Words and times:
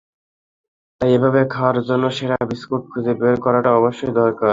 তাই 1.01 1.11
এভাবে 1.13 1.41
খাওয়ার 1.51 1.77
জন্য 1.87 2.05
সেরা 2.17 2.37
বিস্কুট 2.49 2.81
খুঁজে 2.91 3.13
বের 3.21 3.35
করাটা 3.45 3.69
অবশ্যই 3.73 4.13
দরকার। 4.15 4.49